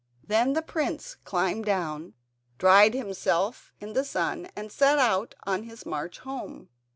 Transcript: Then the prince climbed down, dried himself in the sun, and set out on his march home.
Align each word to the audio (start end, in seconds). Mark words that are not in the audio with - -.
Then 0.25 0.53
the 0.53 0.63
prince 0.63 1.13
climbed 1.25 1.65
down, 1.65 2.15
dried 2.57 2.95
himself 2.95 3.71
in 3.79 3.93
the 3.93 4.03
sun, 4.03 4.47
and 4.55 4.71
set 4.71 4.97
out 4.97 5.35
on 5.43 5.61
his 5.61 5.85
march 5.85 6.17
home. 6.17 6.69